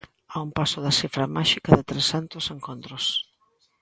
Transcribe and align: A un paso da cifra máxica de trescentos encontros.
A 0.35 0.37
un 0.45 0.49
paso 0.57 0.77
da 0.85 0.97
cifra 0.99 1.31
máxica 1.37 1.71
de 1.77 1.87
trescentos 1.91 2.45
encontros. 2.55 3.03